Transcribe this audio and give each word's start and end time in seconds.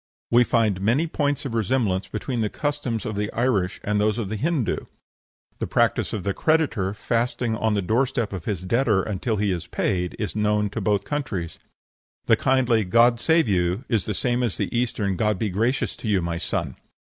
We 0.31 0.43
find 0.43 0.81
many 0.81 1.05
points 1.05 1.45
of 1.45 1.53
resemblance 1.53 2.07
between 2.07 2.41
the 2.41 2.49
customs 2.49 3.05
of 3.05 3.15
the 3.15 3.31
Irish 3.33 3.79
and 3.83 4.01
those 4.01 4.17
of 4.17 4.29
the 4.29 4.35
Hindoo. 4.35 4.87
The 5.59 5.67
practice 5.67 6.11
of 6.11 6.23
the 6.23 6.33
creditor 6.33 6.95
fasting 6.95 7.55
at 7.55 7.73
the 7.75 7.83
door 7.83 8.07
step 8.07 8.33
of 8.33 8.45
his 8.45 8.63
debtor 8.65 9.03
until 9.03 9.35
he 9.37 9.51
is 9.51 9.67
paid, 9.67 10.15
is 10.17 10.35
known 10.35 10.71
to 10.71 10.81
both 10.81 11.03
countries; 11.03 11.59
the 12.25 12.35
kindly 12.35 12.83
"God 12.83 13.19
save 13.19 13.47
you!" 13.47 13.85
is 13.89 14.05
the 14.05 14.15
same 14.15 14.41
as 14.41 14.57
the 14.57 14.75
Eastern 14.75 15.17
"God 15.17 15.37
be 15.37 15.51
gracious 15.51 15.95
to 15.97 16.07
you, 16.07 16.19
my 16.19 16.39
son!" 16.39 16.77